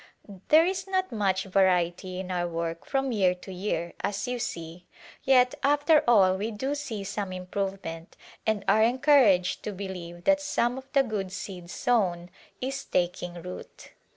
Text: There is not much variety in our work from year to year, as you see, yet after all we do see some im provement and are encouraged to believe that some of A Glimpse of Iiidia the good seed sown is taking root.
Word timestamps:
There 0.47 0.65
is 0.65 0.87
not 0.87 1.11
much 1.11 1.43
variety 1.43 2.19
in 2.19 2.31
our 2.31 2.47
work 2.47 2.87
from 2.87 3.11
year 3.11 3.35
to 3.35 3.53
year, 3.53 3.93
as 4.01 4.27
you 4.27 4.39
see, 4.39 4.87
yet 5.23 5.53
after 5.61 6.03
all 6.07 6.37
we 6.37 6.49
do 6.49 6.73
see 6.73 7.03
some 7.03 7.31
im 7.31 7.45
provement 7.45 8.07
and 8.47 8.65
are 8.67 8.81
encouraged 8.81 9.61
to 9.61 9.71
believe 9.71 10.23
that 10.23 10.41
some 10.41 10.79
of 10.79 10.85
A 10.95 11.03
Glimpse 11.03 11.03
of 11.03 11.03
Iiidia 11.03 11.09
the 11.11 11.15
good 11.17 11.31
seed 11.31 11.69
sown 11.69 12.29
is 12.59 12.83
taking 12.83 13.43
root. 13.43 13.91